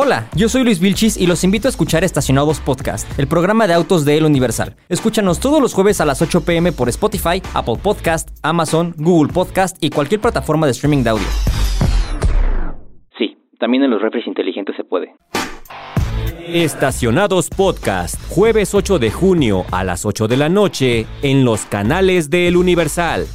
Hola, 0.00 0.28
yo 0.36 0.48
soy 0.48 0.62
Luis 0.62 0.78
Vilchis 0.78 1.16
y 1.16 1.26
los 1.26 1.42
invito 1.42 1.66
a 1.66 1.70
escuchar 1.70 2.04
Estacionados 2.04 2.60
Podcast, 2.60 3.18
el 3.18 3.26
programa 3.26 3.66
de 3.66 3.74
autos 3.74 4.04
de 4.04 4.16
El 4.16 4.26
Universal. 4.26 4.76
Escúchanos 4.88 5.40
todos 5.40 5.60
los 5.60 5.74
jueves 5.74 6.00
a 6.00 6.04
las 6.04 6.22
8 6.22 6.44
pm 6.44 6.70
por 6.70 6.88
Spotify, 6.88 7.42
Apple 7.52 7.78
Podcast, 7.82 8.28
Amazon, 8.44 8.94
Google 8.96 9.32
Podcast 9.32 9.76
y 9.80 9.90
cualquier 9.90 10.20
plataforma 10.20 10.66
de 10.66 10.70
streaming 10.70 11.02
de 11.02 11.10
audio. 11.10 11.26
Sí, 13.18 13.38
también 13.58 13.82
en 13.82 13.90
los 13.90 14.00
refres 14.00 14.24
inteligentes 14.28 14.76
se 14.76 14.84
puede. 14.84 15.16
Estacionados 16.46 17.50
Podcast, 17.50 18.22
jueves 18.28 18.76
8 18.76 19.00
de 19.00 19.10
junio 19.10 19.64
a 19.72 19.82
las 19.82 20.06
8 20.06 20.28
de 20.28 20.36
la 20.36 20.48
noche 20.48 21.06
en 21.22 21.44
los 21.44 21.64
canales 21.64 22.30
de 22.30 22.46
El 22.46 22.56
Universal. 22.56 23.26